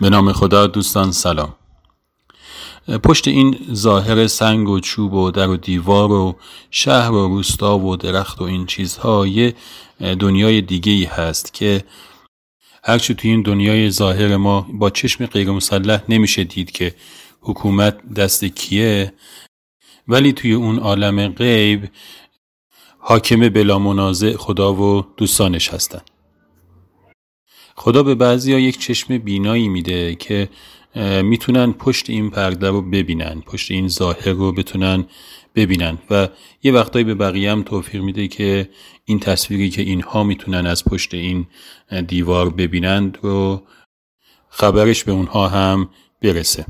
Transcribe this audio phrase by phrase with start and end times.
[0.00, 1.54] به نام خدا دوستان سلام.
[3.04, 6.36] پشت این ظاهر سنگ و چوب و در و دیوار و
[6.70, 9.54] شهر و روستا و درخت و این چیزها یه
[10.00, 11.84] دنیای دیگه ای هست که
[12.84, 16.94] هرچی توی این دنیای ظاهر ما با چشم غیر مسلح نمیشه دید که
[17.40, 19.12] حکومت دست کیه.
[20.08, 21.90] ولی توی اون عالم غیب
[22.98, 26.00] حاکم بلا منازع خدا و دوستانش هستن.
[27.76, 30.48] خدا به بعضی ها یک چشم بینایی میده که
[31.22, 35.04] می‌تونن پشت این پرده رو ببینن پشت این ظاهر رو بتونن
[35.54, 35.98] ببینن.
[36.10, 36.28] و
[36.62, 38.68] یه وقتایی به بقیه هم توفیق میده که
[39.04, 41.46] این تصویری که اینها می‌تونن از پشت این
[42.08, 43.62] دیوار ببینند رو
[44.48, 45.88] خبرش به اونها هم
[46.22, 46.66] برسه.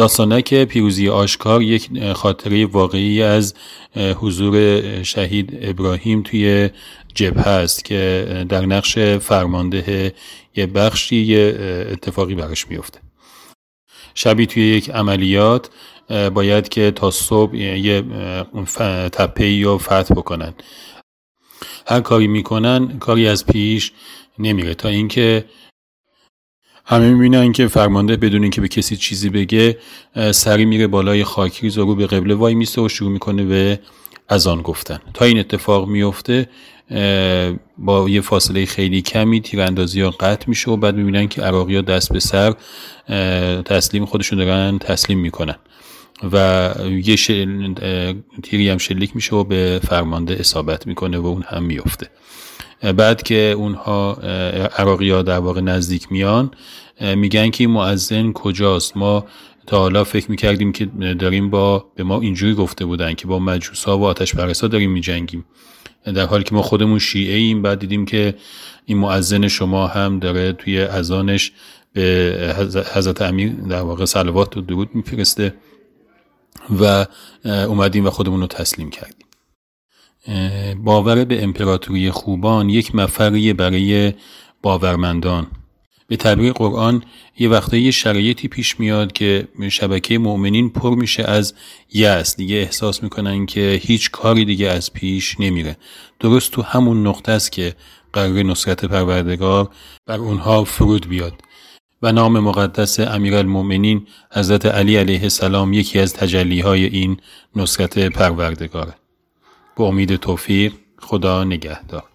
[0.00, 3.54] داستانک پیروزی آشکار یک خاطره واقعی از
[3.96, 6.70] حضور شهید ابراهیم توی
[7.14, 10.14] جبهه است که در نقش فرمانده
[10.56, 11.58] یه بخشی یه
[11.92, 13.00] اتفاقی براش میفته
[14.14, 15.70] شبی توی یک عملیات
[16.34, 18.02] باید که تا صبح یه
[19.12, 20.54] تپه رو فتح بکنن.
[21.86, 23.92] هر کاری می‌کنن کاری از پیش
[24.38, 25.44] نمیره تا اینکه
[26.90, 29.78] همه می‌بینن که فرمانده بدون اینکه به کسی چیزی بگه
[30.32, 33.80] سری میره بالای خاکریز و رو به قبله وای میسته و شروع می‌کنه به
[34.28, 35.00] از آن گفتن.
[35.14, 36.48] تا این اتفاق میفته
[37.78, 41.82] با یه فاصله خیلی کمی تیراندازی ها قطع میشه و بعد می‌بینن که عراقی ها
[41.82, 42.54] دست به سر
[43.62, 45.56] تسلیم خودشون دارن تسلیم می‌کنن.
[46.32, 47.16] و یه
[48.42, 52.10] تیری هم شلیک میشه و به فرمانده اصابت می‌کنه و اون هم میفته
[52.82, 54.12] بعد که اونها
[54.76, 56.50] عراقی ها در واقع نزدیک میان
[57.00, 59.26] میگن که این معزن کجاست؟ ما
[59.66, 60.84] تا حالا فکر می‌کردیم که
[61.18, 65.44] داریم با به ما اینجوری گفته بودن که با مجوسا و آتش پرستا داریم میجنگیم.
[66.04, 68.34] در حالی که ما خودمون شیعه ایم بعد دیدیم که
[68.84, 71.52] این معزن شما هم داره توی ازانش
[71.92, 72.54] به
[72.94, 75.54] حضرت امیر در واقع سلوات و درود میفرسته
[76.80, 77.06] و
[77.44, 79.26] اومدیم و خودمون رو تسلیم کردیم.
[80.84, 84.12] باور به امپراتوری خوبان یک مفری برای
[84.62, 85.46] باورمندان.
[86.06, 87.02] به تعبیر قرآن
[87.38, 91.54] یه وقته یه شرایطی پیش میاد که شبکه مؤمنین پر میشه از
[91.92, 92.36] یأس.
[92.36, 95.76] دیگه احساس می‌کنن که هیچ کاری دیگه از پیش نمیره.
[96.20, 97.74] درست تو همون نقطه است که
[98.12, 99.70] قرار نصرت پروردگار
[100.06, 101.34] بر اونها فرود بیاد.
[102.02, 107.16] و نام مقدس امیرالمؤمنین حضرت علی علیه السلام یکی از تجلیهای این
[107.56, 108.94] نصرت پروردگاره.
[109.76, 112.09] به امید توفیق خدا نگهدار.